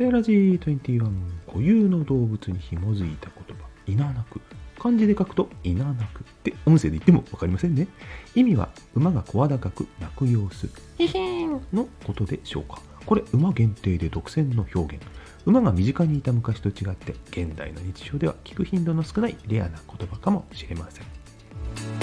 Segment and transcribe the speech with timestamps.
[0.00, 0.98] セーラジー21
[1.46, 3.66] 固有の動物に紐づいた言葉。
[3.86, 4.40] いななく。
[4.78, 7.86] 漢字で書くといななくって音声で言っても分かりませんね。
[8.34, 10.70] 意味は馬が声高く鳴く様子。
[10.96, 12.80] ヒヒーンのことでしょうか。
[13.04, 15.04] これ馬限定で独占の表現。
[15.44, 21.99] 馬が身近にいた昔と違って現代の日常では聞く頻度の少ないレアな言葉かもしれません。